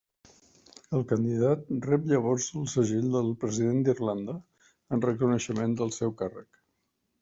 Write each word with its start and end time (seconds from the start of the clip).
El 0.99 1.03
candidat 1.11 1.69
rep 1.89 2.07
llavors 2.13 2.49
el 2.63 2.67
segell 2.73 3.07
del 3.19 3.31
president 3.45 3.87
d'Irlanda 3.89 4.39
en 4.99 5.09
reconeixement 5.09 5.81
del 5.85 5.99
seu 6.03 6.21
càrrec. 6.27 6.65